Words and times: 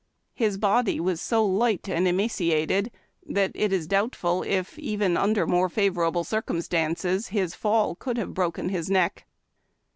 His 0.33 0.57
body 0.57 0.99
was 0.99 1.21
so 1.21 1.45
light 1.45 1.87
and 1.87 2.07
emaciated 2.07 2.89
that 3.23 3.51
it 3.53 3.71
is 3.71 3.85
doubtful 3.85 4.41
if, 4.41 4.79
even 4.79 5.15
under 5.15 5.45
more 5.45 5.69
favorable 5.69 6.23
circumstances, 6.23 7.27
his 7.27 7.53
fall 7.53 7.93
could 7.93 8.17
have 8.17 8.33
broken 8.33 8.69
his 8.69 8.89
neck. 8.89 9.27